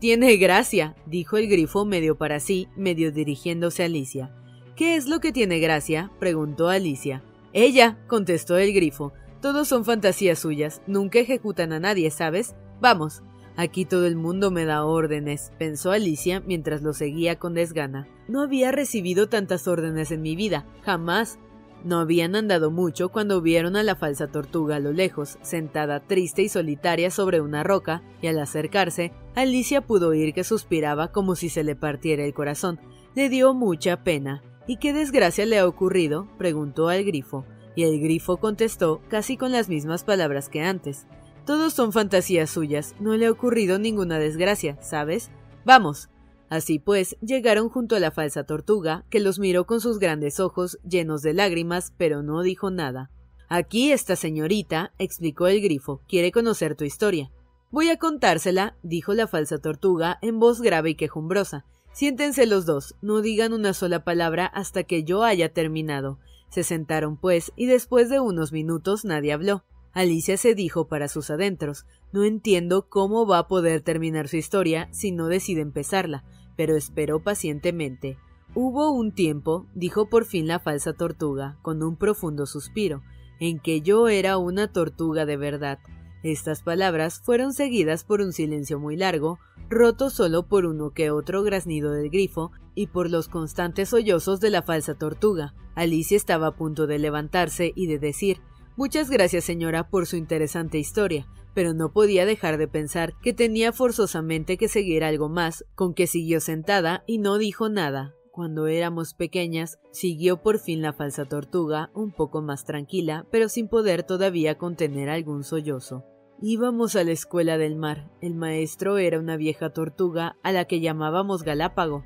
Tiene 0.00 0.36
gracia, 0.36 0.96
dijo 1.06 1.36
el 1.36 1.48
grifo 1.48 1.84
medio 1.84 2.16
para 2.16 2.40
sí, 2.40 2.68
medio 2.76 3.12
dirigiéndose 3.12 3.82
a 3.82 3.86
Alicia. 3.86 4.34
¿Qué 4.76 4.96
es 4.96 5.06
lo 5.06 5.20
que 5.20 5.32
tiene 5.32 5.60
gracia? 5.60 6.10
preguntó 6.18 6.68
Alicia. 6.68 7.22
Ella, 7.52 7.98
contestó 8.08 8.58
el 8.58 8.72
grifo. 8.72 9.12
Todos 9.40 9.68
son 9.68 9.84
fantasías 9.84 10.38
suyas, 10.38 10.82
nunca 10.86 11.20
ejecutan 11.20 11.72
a 11.72 11.78
nadie, 11.78 12.10
¿sabes? 12.10 12.54
Vamos. 12.80 13.22
Aquí 13.56 13.84
todo 13.84 14.06
el 14.06 14.16
mundo 14.16 14.50
me 14.50 14.64
da 14.64 14.84
órdenes, 14.84 15.52
pensó 15.58 15.92
Alicia 15.92 16.40
mientras 16.40 16.82
lo 16.82 16.92
seguía 16.92 17.38
con 17.38 17.54
desgana. 17.54 18.08
No 18.26 18.42
había 18.42 18.72
recibido 18.72 19.28
tantas 19.28 19.68
órdenes 19.68 20.10
en 20.10 20.22
mi 20.22 20.34
vida, 20.34 20.66
jamás. 20.82 21.38
No 21.84 21.98
habían 21.98 22.34
andado 22.34 22.70
mucho 22.70 23.10
cuando 23.10 23.42
vieron 23.42 23.76
a 23.76 23.82
la 23.82 23.94
falsa 23.94 24.26
tortuga 24.28 24.76
a 24.76 24.80
lo 24.80 24.92
lejos, 24.92 25.38
sentada 25.42 26.00
triste 26.00 26.40
y 26.40 26.48
solitaria 26.48 27.10
sobre 27.10 27.42
una 27.42 27.62
roca, 27.62 28.02
y 28.22 28.26
al 28.28 28.38
acercarse, 28.38 29.12
Alicia 29.34 29.82
pudo 29.82 30.08
oír 30.08 30.32
que 30.32 30.44
suspiraba 30.44 31.12
como 31.12 31.36
si 31.36 31.50
se 31.50 31.62
le 31.62 31.76
partiera 31.76 32.24
el 32.24 32.32
corazón. 32.32 32.80
Le 33.14 33.28
dio 33.28 33.52
mucha 33.52 34.02
pena. 34.02 34.42
¿Y 34.66 34.78
qué 34.78 34.94
desgracia 34.94 35.44
le 35.44 35.58
ha 35.58 35.68
ocurrido? 35.68 36.26
preguntó 36.38 36.88
al 36.88 37.04
grifo, 37.04 37.44
y 37.76 37.82
el 37.82 38.00
grifo 38.00 38.38
contestó 38.38 39.02
casi 39.08 39.36
con 39.36 39.52
las 39.52 39.68
mismas 39.68 40.04
palabras 40.04 40.48
que 40.48 40.62
antes. 40.62 41.06
Todos 41.44 41.74
son 41.74 41.92
fantasías 41.92 42.48
suyas, 42.48 42.94
no 42.98 43.14
le 43.14 43.26
ha 43.26 43.30
ocurrido 43.30 43.78
ninguna 43.78 44.18
desgracia, 44.18 44.78
¿sabes? 44.80 45.30
Vamos, 45.66 46.08
Así 46.48 46.78
pues, 46.78 47.16
llegaron 47.20 47.68
junto 47.68 47.96
a 47.96 48.00
la 48.00 48.10
falsa 48.10 48.44
tortuga, 48.44 49.04
que 49.10 49.20
los 49.20 49.38
miró 49.38 49.66
con 49.66 49.80
sus 49.80 49.98
grandes 49.98 50.40
ojos 50.40 50.78
llenos 50.88 51.22
de 51.22 51.34
lágrimas, 51.34 51.92
pero 51.96 52.22
no 52.22 52.42
dijo 52.42 52.70
nada. 52.70 53.10
Aquí 53.48 53.92
esta 53.92 54.16
señorita, 54.16 54.92
explicó 54.98 55.46
el 55.46 55.60
grifo, 55.60 56.00
quiere 56.08 56.32
conocer 56.32 56.74
tu 56.74 56.84
historia. 56.84 57.30
Voy 57.70 57.88
a 57.88 57.98
contársela, 57.98 58.76
dijo 58.82 59.14
la 59.14 59.26
falsa 59.26 59.58
tortuga 59.58 60.18
en 60.22 60.38
voz 60.38 60.60
grave 60.60 60.90
y 60.90 60.94
quejumbrosa. 60.94 61.64
Siéntense 61.92 62.46
los 62.46 62.66
dos, 62.66 62.94
no 63.02 63.20
digan 63.20 63.52
una 63.52 63.72
sola 63.72 64.04
palabra 64.04 64.46
hasta 64.46 64.84
que 64.84 65.04
yo 65.04 65.22
haya 65.22 65.52
terminado. 65.52 66.18
Se 66.50 66.62
sentaron, 66.62 67.16
pues, 67.16 67.52
y 67.56 67.66
después 67.66 68.08
de 68.10 68.20
unos 68.20 68.52
minutos 68.52 69.04
nadie 69.04 69.32
habló. 69.32 69.64
Alicia 69.94 70.36
se 70.36 70.54
dijo 70.54 70.88
para 70.88 71.08
sus 71.08 71.30
adentros 71.30 71.86
No 72.12 72.24
entiendo 72.24 72.88
cómo 72.88 73.26
va 73.26 73.38
a 73.38 73.48
poder 73.48 73.80
terminar 73.80 74.28
su 74.28 74.36
historia 74.36 74.88
si 74.92 75.12
no 75.12 75.28
decide 75.28 75.62
empezarla 75.62 76.24
pero 76.56 76.76
esperó 76.76 77.20
pacientemente. 77.20 78.18
Hubo 78.54 78.92
un 78.92 79.12
tiempo, 79.12 79.66
dijo 79.74 80.08
por 80.08 80.24
fin 80.24 80.46
la 80.46 80.60
falsa 80.60 80.92
tortuga, 80.92 81.58
con 81.62 81.82
un 81.82 81.96
profundo 81.96 82.46
suspiro, 82.46 83.02
en 83.40 83.58
que 83.58 83.80
yo 83.80 84.08
era 84.08 84.38
una 84.38 84.72
tortuga 84.72 85.26
de 85.26 85.36
verdad. 85.36 85.78
Estas 86.22 86.62
palabras 86.62 87.20
fueron 87.20 87.52
seguidas 87.52 88.04
por 88.04 88.20
un 88.20 88.32
silencio 88.32 88.78
muy 88.78 88.96
largo, 88.96 89.38
roto 89.68 90.08
solo 90.08 90.46
por 90.46 90.66
uno 90.66 90.90
que 90.90 91.10
otro 91.10 91.42
graznido 91.42 91.90
del 91.90 92.10
grifo 92.10 92.52
y 92.74 92.86
por 92.86 93.10
los 93.10 93.28
constantes 93.28 93.90
sollozos 93.90 94.40
de 94.40 94.50
la 94.50 94.62
falsa 94.62 94.94
tortuga. 94.94 95.54
Alicia 95.74 96.16
estaba 96.16 96.48
a 96.48 96.56
punto 96.56 96.86
de 96.86 96.98
levantarse 96.98 97.72
y 97.74 97.88
de 97.88 97.98
decir 97.98 98.40
Muchas 98.76 99.08
gracias, 99.08 99.44
señora, 99.44 99.88
por 99.88 100.06
su 100.06 100.16
interesante 100.16 100.78
historia, 100.78 101.28
pero 101.54 101.74
no 101.74 101.92
podía 101.92 102.26
dejar 102.26 102.58
de 102.58 102.66
pensar 102.66 103.14
que 103.22 103.32
tenía 103.32 103.72
forzosamente 103.72 104.56
que 104.56 104.66
seguir 104.66 105.04
algo 105.04 105.28
más, 105.28 105.64
con 105.76 105.94
que 105.94 106.08
siguió 106.08 106.40
sentada 106.40 107.04
y 107.06 107.18
no 107.18 107.38
dijo 107.38 107.68
nada. 107.68 108.14
Cuando 108.32 108.66
éramos 108.66 109.14
pequeñas, 109.14 109.78
siguió 109.92 110.42
por 110.42 110.58
fin 110.58 110.82
la 110.82 110.92
falsa 110.92 111.24
tortuga, 111.24 111.92
un 111.94 112.10
poco 112.10 112.42
más 112.42 112.64
tranquila, 112.64 113.26
pero 113.30 113.48
sin 113.48 113.68
poder 113.68 114.02
todavía 114.02 114.58
contener 114.58 115.08
algún 115.08 115.44
sollozo. 115.44 116.04
Íbamos 116.42 116.96
a 116.96 117.04
la 117.04 117.12
escuela 117.12 117.58
del 117.58 117.76
mar. 117.76 118.10
El 118.20 118.34
maestro 118.34 118.98
era 118.98 119.20
una 119.20 119.36
vieja 119.36 119.70
tortuga 119.70 120.36
a 120.42 120.50
la 120.50 120.64
que 120.64 120.80
llamábamos 120.80 121.44
Galápago. 121.44 122.04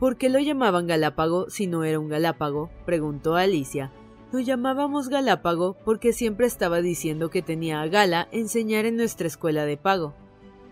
¿Por 0.00 0.16
qué 0.16 0.28
lo 0.30 0.40
llamaban 0.40 0.88
Galápago 0.88 1.48
si 1.48 1.68
no 1.68 1.84
era 1.84 2.00
un 2.00 2.08
Galápago? 2.08 2.70
preguntó 2.84 3.36
Alicia. 3.36 3.92
Lo 4.30 4.40
llamábamos 4.40 5.08
Galápago 5.08 5.78
porque 5.86 6.12
siempre 6.12 6.46
estaba 6.46 6.82
diciendo 6.82 7.30
que 7.30 7.40
tenía 7.40 7.80
a 7.80 7.88
Gala 7.88 8.28
enseñar 8.30 8.84
en 8.84 8.96
nuestra 8.96 9.26
escuela 9.26 9.64
de 9.64 9.78
pago. 9.78 10.14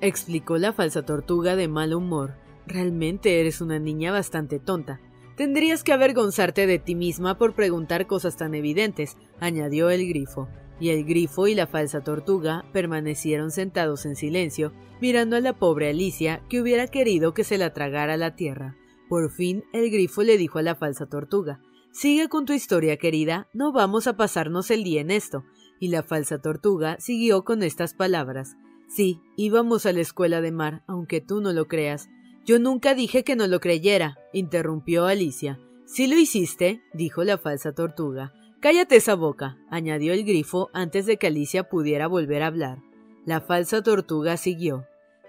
Explicó 0.03 0.59
la 0.59 0.75
falsa 0.75 1.07
tortuga 1.07 1.57
de 1.57 1.67
mal 1.67 1.95
humor. 1.95 2.35
Realmente 2.67 3.41
eres 3.41 3.63
una 3.63 3.79
niña 3.79 4.13
bastante 4.13 4.59
tonta. 4.59 5.01
Tendrías 5.37 5.85
que 5.85 5.95
avergonzarte 5.95 6.67
de 6.67 6.79
ti 6.79 6.95
misma 6.95 7.39
por 7.39 7.55
preguntar 7.55 8.07
cosas 8.07 8.37
tan 8.37 8.55
evidentes, 8.55 9.17
añadió 9.41 9.89
el 9.89 10.07
grifo. 10.07 10.49
Y 10.79 10.91
el 10.91 11.07
grifo 11.07 11.47
y 11.47 11.55
la 11.55 11.67
falsa 11.67 12.03
tortuga 12.03 12.67
permanecieron 12.75 13.51
sentados 13.51 14.05
en 14.05 14.17
silencio, 14.17 14.75
mirando 15.01 15.35
a 15.35 15.41
la 15.41 15.55
pobre 15.55 15.89
Alicia, 15.89 16.43
que 16.51 16.61
hubiera 16.61 16.89
querido 16.89 17.33
que 17.33 17.45
se 17.45 17.57
la 17.57 17.73
tragara 17.73 18.19
la 18.19 18.37
tierra. 18.37 18.77
Por 19.09 19.31
fin 19.31 19.65
el 19.73 19.91
grifo 19.91 20.23
le 20.23 20.37
dijo 20.37 20.59
a 20.59 20.63
la 20.63 20.75
falsa 20.75 21.07
tortuga 21.07 21.61
Sigue 21.97 22.29
con 22.29 22.45
tu 22.45 22.53
historia, 22.53 22.99
querida, 22.99 23.49
no 23.55 23.73
vamos 23.73 24.07
a 24.07 24.19
pasarnos 24.19 24.71
el 24.71 24.85
día 24.85 25.01
en 25.01 25.11
esto. 25.11 25.45
Y 25.81 25.89
la 25.89 26.03
falsa 26.03 26.43
tortuga 26.43 26.99
siguió 27.01 27.43
con 27.43 27.63
estas 27.63 27.95
palabras. 27.95 28.55
Sí, 28.87 29.23
íbamos 29.35 29.87
a 29.87 29.95
la 29.95 30.01
escuela 30.01 30.43
de 30.43 30.53
mar, 30.53 30.85
aunque 30.87 31.23
tú 31.23 31.41
no 31.41 31.55
lo 31.55 31.69
creas. 31.69 32.11
Yo 32.45 32.59
nunca 32.59 32.95
dije 32.95 33.25
que 33.25 33.35
no 33.35 33.47
lo 33.47 33.61
creyera, 33.61 34.19
interrumpió 34.35 35.07
Alicia. 35.07 35.59
Sí 35.87 36.07
lo 36.07 36.19
hiciste, 36.19 36.83
dijo 36.93 37.25
la 37.25 37.39
falsa 37.39 37.73
tortuga. 37.73 38.35
Cállate 38.61 38.97
esa 38.97 39.15
boca, 39.15 39.57
añadió 39.71 40.13
el 40.13 40.27
grifo 40.27 40.69
antes 40.75 41.07
de 41.07 41.17
que 41.17 41.29
Alicia 41.29 41.71
pudiera 41.71 42.09
volver 42.09 42.43
a 42.43 42.49
hablar. 42.49 42.83
La 43.25 43.41
falsa 43.41 43.83
tortuga 43.83 44.37
siguió. 44.37 44.85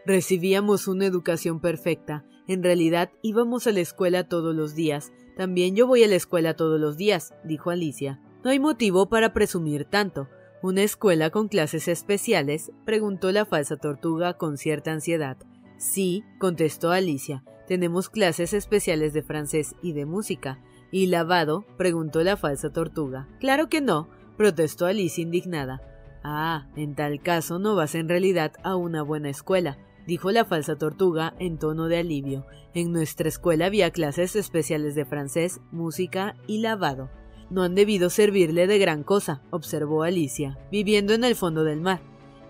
Recibíamos 0.05 0.89
una 0.89 1.05
educación 1.05 1.61
perfecta. 1.61 2.25
En 2.45 2.61
realidad 2.61 3.09
íbamos 3.21 3.67
a 3.67 3.71
la 3.71 3.79
escuela 3.79 4.27
todos 4.27 4.53
los 4.53 4.75
días, 4.75 5.13
también 5.37 5.75
yo 5.75 5.85
voy 5.85 6.03
a 6.03 6.07
la 6.07 6.15
escuela 6.15 6.55
todos 6.55 6.79
los 6.79 6.97
días, 6.97 7.35
dijo 7.43 7.69
Alicia. 7.69 8.19
No 8.43 8.49
hay 8.49 8.59
motivo 8.59 9.07
para 9.07 9.33
presumir 9.33 9.85
tanto. 9.85 10.27
¿Una 10.63 10.81
escuela 10.81 11.29
con 11.29 11.47
clases 11.47 11.87
especiales? 11.87 12.71
preguntó 12.85 13.31
la 13.31 13.45
falsa 13.45 13.77
tortuga 13.77 14.33
con 14.33 14.57
cierta 14.57 14.91
ansiedad. 14.91 15.37
Sí, 15.77 16.23
contestó 16.39 16.91
Alicia. 16.91 17.43
Tenemos 17.67 18.09
clases 18.09 18.53
especiales 18.53 19.13
de 19.13 19.21
francés 19.21 19.75
y 19.83 19.93
de 19.93 20.05
música. 20.05 20.59
¿Y 20.91 21.05
lavado? 21.05 21.65
preguntó 21.77 22.23
la 22.23 22.35
falsa 22.35 22.71
tortuga. 22.71 23.27
Claro 23.39 23.69
que 23.69 23.79
no, 23.79 24.09
protestó 24.37 24.87
Alicia 24.87 25.21
indignada. 25.21 25.81
Ah, 26.23 26.67
en 26.75 26.95
tal 26.95 27.21
caso 27.21 27.59
no 27.59 27.75
vas 27.75 27.93
en 27.93 28.09
realidad 28.09 28.53
a 28.63 28.75
una 28.75 29.03
buena 29.03 29.29
escuela 29.29 29.77
dijo 30.07 30.31
la 30.31 30.45
falsa 30.45 30.77
tortuga 30.77 31.35
en 31.37 31.59
tono 31.59 31.87
de 31.87 31.97
alivio. 31.97 32.45
En 32.73 32.93
nuestra 32.93 33.27
escuela 33.27 33.65
había 33.65 33.91
clases 33.91 34.35
especiales 34.35 34.95
de 34.95 35.05
francés, 35.05 35.59
música 35.71 36.35
y 36.47 36.59
lavado. 36.59 37.11
No 37.49 37.63
han 37.63 37.75
debido 37.75 38.09
servirle 38.09 38.67
de 38.67 38.79
gran 38.79 39.03
cosa, 39.03 39.41
observó 39.51 40.03
Alicia, 40.03 40.57
viviendo 40.71 41.13
en 41.13 41.23
el 41.23 41.35
fondo 41.35 41.63
del 41.63 41.81
mar. 41.81 42.01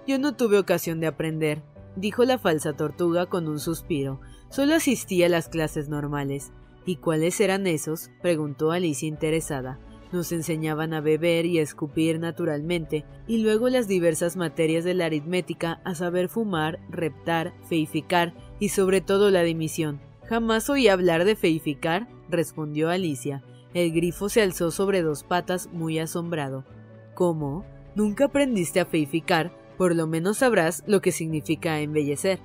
Yo 0.08 0.20
no 0.20 0.36
tuve 0.36 0.60
ocasión 0.60 1.00
de 1.00 1.08
aprender, 1.08 1.64
dijo 1.96 2.24
la 2.24 2.38
falsa 2.38 2.74
tortuga 2.74 3.26
con 3.26 3.48
un 3.48 3.60
suspiro. 3.60 4.22
Solo 4.50 4.76
asistí 4.76 5.24
a 5.24 5.30
las 5.30 5.50
clases 5.50 5.90
normales. 5.90 6.52
¿Y 6.86 6.98
cuáles 6.98 7.42
eran 7.42 7.68
esos? 7.68 8.12
preguntó 8.22 8.72
Alicia 8.72 9.08
interesada. 9.08 9.80
Nos 10.12 10.32
enseñaban 10.32 10.94
a 10.94 11.02
beber 11.02 11.46
y 11.46 11.60
a 11.60 11.62
escupir 11.62 12.20
naturalmente, 12.20 13.06
y 13.28 13.40
luego 13.40 13.68
las 13.70 13.88
diversas 13.88 14.38
materias 14.38 14.84
de 14.84 14.94
la 14.94 15.06
aritmética 15.06 15.82
a 15.84 15.96
saber 15.96 16.30
fumar, 16.30 16.80
reptar, 16.90 17.54
feificar 17.68 18.34
y 18.60 18.70
sobre 18.70 19.02
todo 19.02 19.32
la 19.32 19.44
dimisión. 19.44 20.00
Jamás 20.24 20.70
oí 20.70 20.88
hablar 20.88 21.26
de 21.26 21.36
feificar, 21.36 22.08
respondió 22.30 22.90
Alicia. 22.90 23.44
El 23.74 23.92
grifo 23.92 24.30
se 24.30 24.42
alzó 24.42 24.72
sobre 24.72 25.02
dos 25.02 25.24
patas 25.24 25.70
muy 25.72 26.00
asombrado. 26.00 26.66
¿Cómo? 27.14 27.66
¿Nunca 27.96 28.26
aprendiste 28.26 28.80
a 28.80 28.86
feificar? 28.86 29.52
Por 29.78 29.96
lo 29.96 30.08
menos 30.08 30.38
sabrás 30.38 30.84
lo 30.88 31.02
que 31.02 31.12
significa 31.12 31.80
embellecer. 31.82 32.40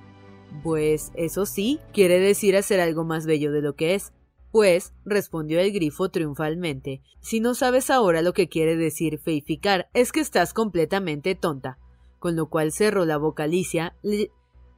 Pues 0.63 1.11
eso 1.15 1.45
sí, 1.45 1.79
quiere 1.93 2.19
decir 2.19 2.55
hacer 2.55 2.79
algo 2.79 3.03
más 3.03 3.25
bello 3.25 3.51
de 3.51 3.61
lo 3.61 3.75
que 3.75 3.95
es. 3.95 4.13
Pues, 4.53 4.93
respondió 5.03 5.59
el 5.59 5.71
grifo 5.71 6.09
triunfalmente, 6.09 7.01
si 7.21 7.39
no 7.39 7.55
sabes 7.55 7.89
ahora 7.89 8.21
lo 8.21 8.33
que 8.33 8.49
quiere 8.49 8.75
decir 8.75 9.17
feificar, 9.17 9.89
es 9.95 10.11
que 10.11 10.19
estás 10.19 10.53
completamente 10.53 11.33
tonta. 11.33 11.79
Con 12.19 12.35
lo 12.35 12.45
cual 12.51 12.71
cerró 12.71 13.03
la 13.03 13.17
boca 13.17 13.45
Alicia, 13.45 13.95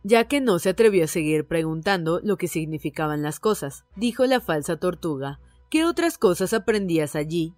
ya 0.02 0.30
que 0.30 0.40
no 0.40 0.60
se 0.60 0.70
atrevió 0.70 1.04
a 1.04 1.08
seguir 1.08 1.46
preguntando 1.46 2.22
lo 2.24 2.38
que 2.38 2.48
significaban 2.48 3.22
las 3.22 3.42
cosas. 3.42 3.84
Dijo 3.98 4.26
la 4.26 4.40
falsa 4.40 4.78
tortuga. 4.78 5.42
¿Qué 5.70 5.84
otras 5.84 6.18
cosas 6.18 6.54
aprendías 6.54 7.14
allí? 7.18 7.54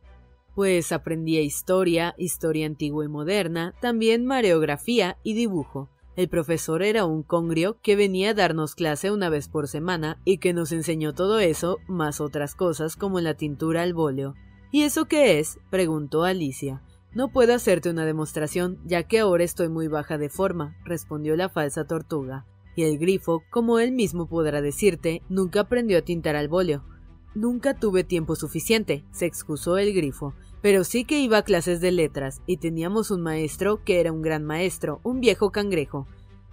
Pues 0.55 0.91
aprendía 0.91 1.41
historia, 1.41 2.15
historia 2.17 2.65
antigua 2.65 3.05
y 3.05 3.09
moderna, 3.09 3.75
también 3.79 4.25
mareografía 4.25 5.19
y 5.21 5.35
dibujo. 5.35 5.91
El 6.17 6.29
profesor 6.29 6.81
era 6.81 7.05
un 7.05 7.21
congrio 7.21 7.77
que 7.83 7.95
venía 7.95 8.31
a 8.31 8.33
darnos 8.33 8.73
clase 8.73 9.11
una 9.11 9.29
vez 9.29 9.47
por 9.49 9.67
semana 9.67 10.19
y 10.25 10.39
que 10.39 10.51
nos 10.51 10.71
enseñó 10.71 11.13
todo 11.13 11.37
eso, 11.37 11.77
más 11.87 12.21
otras 12.21 12.55
cosas 12.55 12.95
como 12.95 13.19
la 13.19 13.35
tintura 13.35 13.83
al 13.83 13.93
bóleo. 13.93 14.33
¿Y 14.71 14.81
eso 14.81 15.05
qué 15.05 15.37
es? 15.37 15.59
preguntó 15.69 16.23
Alicia. 16.23 16.81
No 17.13 17.31
puedo 17.31 17.53
hacerte 17.53 17.91
una 17.91 18.03
demostración, 18.03 18.79
ya 18.83 19.03
que 19.03 19.19
ahora 19.19 19.43
estoy 19.43 19.69
muy 19.69 19.89
baja 19.89 20.17
de 20.17 20.29
forma, 20.29 20.75
respondió 20.85 21.35
la 21.35 21.49
falsa 21.49 21.85
tortuga. 21.85 22.47
Y 22.75 22.81
el 22.81 22.97
grifo, 22.97 23.43
como 23.51 23.77
él 23.77 23.91
mismo 23.91 24.27
podrá 24.27 24.63
decirte, 24.63 25.21
nunca 25.29 25.61
aprendió 25.61 25.99
a 25.99 26.01
tintar 26.01 26.35
al 26.35 26.47
bóleo. 26.47 26.83
Nunca 27.35 27.75
tuve 27.75 28.03
tiempo 28.03 28.35
suficiente, 28.35 29.05
se 29.11 29.27
excusó 29.27 29.77
el 29.77 29.93
grifo, 29.93 30.33
pero 30.61 30.83
sí 30.83 31.05
que 31.05 31.19
iba 31.19 31.37
a 31.39 31.43
clases 31.43 31.81
de 31.81 31.91
letras, 31.91 32.41
y 32.45 32.57
teníamos 32.57 33.11
un 33.11 33.21
maestro 33.21 33.83
que 33.83 33.99
era 33.99 34.11
un 34.11 34.21
gran 34.21 34.43
maestro, 34.43 34.99
un 35.03 35.19
viejo 35.19 35.51
cangrejo. 35.51 36.07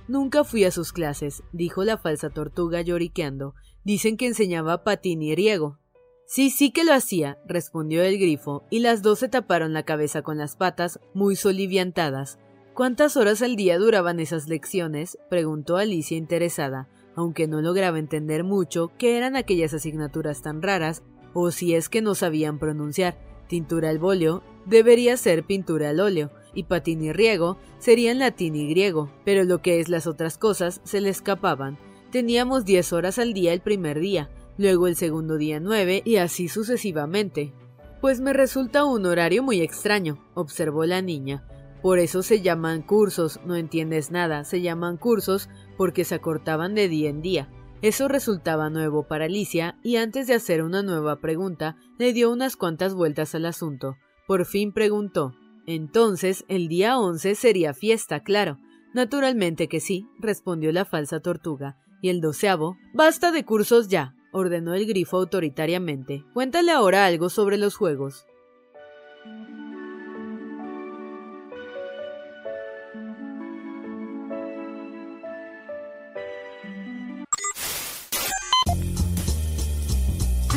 Nunca 0.07 0.45
fui 0.45 0.65
a 0.65 0.71
sus 0.71 0.93
clases, 0.93 1.43
dijo 1.53 1.83
la 1.85 1.97
falsa 1.97 2.31
tortuga 2.31 2.83
lloriqueando. 2.83 3.55
Dicen 3.85 4.17
que 4.17 4.27
enseñaba 4.27 4.85
patín 4.85 5.23
y 5.23 5.35
riego. 5.35 5.79
Sí, 6.27 6.51
sí 6.51 6.73
que 6.73 6.85
lo 6.85 6.93
hacía, 6.93 7.39
respondió 7.47 8.03
el 8.03 8.19
grifo, 8.19 8.65
y 8.71 8.81
las 8.81 9.03
dos 9.03 9.19
se 9.21 9.29
taparon 9.29 9.73
la 9.73 9.85
cabeza 9.85 10.23
con 10.23 10.39
las 10.39 10.57
patas, 10.57 11.01
muy 11.13 11.37
soliviantadas. 11.37 12.39
¿Cuántas 12.75 13.17
horas 13.17 13.41
al 13.43 13.57
día 13.57 13.79
duraban 13.79 14.21
esas 14.21 14.49
lecciones? 14.49 15.19
preguntó 15.31 15.77
Alicia 15.77 16.17
interesada, 16.17 16.89
aunque 17.15 17.47
no 17.47 17.61
lograba 17.61 17.99
entender 17.99 18.43
mucho 18.43 18.91
qué 18.99 19.17
eran 19.17 19.37
aquellas 19.37 19.75
asignaturas 19.75 20.43
tan 20.43 20.61
raras, 20.61 21.03
o 21.35 21.51
si 21.51 21.75
es 21.75 21.89
que 21.89 22.03
no 22.03 22.15
sabían 22.15 22.59
pronunciar. 22.59 23.19
Tintura 23.55 23.91
al 23.91 24.01
bóleo 24.01 24.43
debería 24.67 25.17
ser 25.17 25.45
pintura 25.45 25.91
al 25.91 26.01
óleo, 26.01 26.33
y 26.55 26.65
patín 26.65 27.05
y 27.05 27.13
riego 27.13 27.57
serían 27.79 28.19
latín 28.19 28.57
y 28.57 28.69
griego, 28.69 29.13
pero 29.25 29.45
lo 29.45 29.63
que 29.63 29.79
es 29.79 29.89
las 29.89 30.09
otras 30.09 30.39
cosas 30.39 30.81
se 30.83 31.01
le 31.01 31.09
escapaban. 31.09 31.79
Teníamos 32.11 32.65
diez 32.65 32.93
horas 32.93 33.21
al 33.21 33.33
día 33.33 33.53
el 33.53 33.61
primer 33.61 34.01
día, 34.01 34.29
luego 34.59 34.89
el 34.89 34.97
segundo 34.97 35.37
día 35.37 35.61
nueve 35.61 36.03
y 36.05 36.17
así 36.17 36.49
sucesivamente. 36.49 37.53
Pues 38.01 38.19
me 38.19 38.33
resulta 38.33 38.85
un 38.85 39.07
horario 39.07 39.45
muy 39.45 39.61
extraño, 39.61 40.19
observó 40.35 40.85
la 40.85 41.01
niña. 41.01 41.47
Por 41.81 42.01
eso 42.01 42.25
se 42.25 42.41
llaman 42.41 42.83
cursos, 42.83 43.39
no 43.47 43.55
entiendes 43.55 44.11
nada, 44.11 44.43
se 44.43 44.63
llaman 44.63 44.97
cursos 44.97 45.49
porque 45.77 46.03
se 46.03 46.17
acortaban 46.17 46.75
de 46.75 46.89
día 46.89 47.09
en 47.09 47.23
día. 47.23 47.49
Eso 47.85 48.09
resultaba 48.09 48.71
nuevo 48.71 49.07
para 49.09 49.27
Alicia 49.27 49.77
y 49.83 49.97
antes 49.97 50.27
de 50.27 50.33
hacer 50.33 50.63
una 50.63 50.83
nueva 50.83 51.21
pregunta 51.21 51.77
le 51.99 52.15
dio 52.15 52.33
unas 52.33 52.57
cuantas 52.57 52.95
vueltas 52.95 53.35
al 53.35 53.45
asunto. 53.45 53.99
Por 54.27 54.47
fin 54.47 54.73
preguntó 54.73 55.35
Entonces 55.67 56.47
el 56.49 56.69
día 56.69 56.99
once 56.99 57.35
sería 57.35 57.75
fiesta, 57.75 58.21
claro. 58.21 58.59
Naturalmente 58.95 59.69
que 59.69 59.81
sí, 59.81 60.09
respondió 60.19 60.73
la 60.73 60.87
falsa 60.87 61.21
tortuga. 61.21 61.77
Y 62.01 62.09
el 62.09 62.23
doceavo 62.23 62.79
Basta 62.95 63.33
de 63.33 63.45
cursos 63.45 63.89
ya, 63.89 64.15
ordenó 64.33 64.73
el 64.73 64.87
grifo 64.87 65.19
autoritariamente. 65.19 66.25
Cuéntale 66.33 66.73
ahora 66.73 67.05
algo 67.05 67.29
sobre 67.29 67.59
los 67.59 67.77
juegos. 67.77 68.25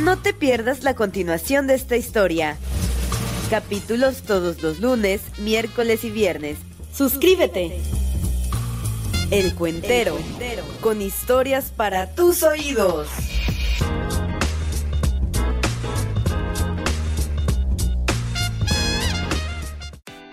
No 0.08 0.18
te 0.18 0.34
pierdas 0.34 0.86
la 0.86 0.96
continuación 0.96 1.68
de 1.68 1.74
esta 1.74 1.98
historia. 1.98 2.56
Capítulos 3.50 4.22
todos 4.22 4.64
los 4.64 4.80
lunes, 4.80 5.20
miércoles 5.38 6.06
y 6.06 6.12
viernes. 6.12 6.60
Suscríbete. 6.94 7.82
El 9.32 9.54
Cuentero, 9.54 10.18
con 10.80 11.02
historias 11.02 11.72
para 11.76 12.16
tus 12.16 12.42
oídos. 12.42 13.10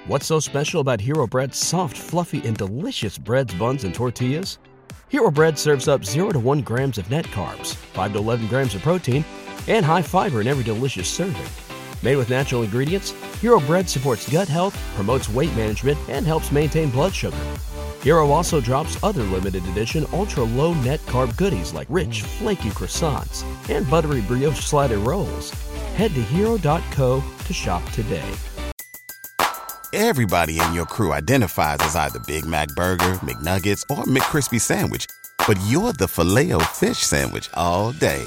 What's 0.06 0.26
so 0.26 0.38
special 0.38 0.82
about 0.82 1.00
Hero 1.00 1.26
Bread's 1.26 1.58
soft, 1.58 1.98
fluffy, 1.98 2.46
and 2.46 2.56
delicious 2.56 3.18
breads, 3.18 3.52
buns, 3.54 3.82
and 3.82 3.92
tortillas? 3.92 4.60
Hero 5.08 5.32
Bread 5.32 5.58
serves 5.58 5.88
up 5.88 6.04
0 6.04 6.30
to 6.30 6.38
1 6.38 6.62
grams 6.62 6.96
of 6.96 7.10
net 7.10 7.24
carbs, 7.26 7.74
5 7.94 8.12
to 8.12 8.18
11 8.20 8.46
grams 8.46 8.74
of 8.76 8.82
protein, 8.82 9.24
and 9.68 9.85
high 9.85 10.03
fiber 10.03 10.40
in 10.40 10.46
every 10.46 10.64
delicious 10.64 11.09
serving. 11.09 11.46
Made 12.03 12.16
with 12.16 12.31
natural 12.31 12.62
ingredients, 12.62 13.12
Hero 13.40 13.61
Bread 13.61 13.88
supports 13.88 14.29
gut 14.31 14.48
health, 14.48 14.77
promotes 14.94 15.29
weight 15.29 15.55
management, 15.57 15.98
and 16.09 16.27
helps 16.27 16.53
maintain 16.53 16.90
blood 16.90 17.14
sugar. 17.14 17.37
Hero 18.03 18.31
also 18.31 18.61
drops 18.61 19.03
other 19.03 19.22
limited 19.22 19.64
edition 19.68 20.05
ultra 20.12 20.44
low 20.44 20.74
net 20.74 21.00
carb 21.07 21.35
goodies 21.38 21.72
like 21.72 21.87
rich, 21.88 22.20
flaky 22.20 22.68
croissants 22.68 23.44
and 23.70 23.88
buttery 23.88 24.20
brioche 24.20 24.61
slider 24.61 24.98
rolls. 24.98 25.50
Head 25.96 26.14
to 26.14 26.20
hero.co 26.22 27.24
to 27.46 27.53
shop 27.55 27.83
today. 27.92 28.31
Everybody 29.94 30.61
in 30.61 30.74
your 30.74 30.87
crew 30.87 31.12
identifies 31.12 31.79
as 31.81 31.96
either 31.96 32.18
Big 32.27 32.44
Mac 32.44 32.68
Burger, 32.77 33.14
McNuggets, 33.22 33.85
or 33.88 34.05
McCrispy 34.05 34.61
Sandwich, 34.61 35.07
but 35.46 35.57
you're 35.66 35.92
the 35.92 36.09
filet 36.09 36.53
fish 36.74 36.98
Sandwich 36.98 37.48
all 37.55 37.92
day. 37.92 38.27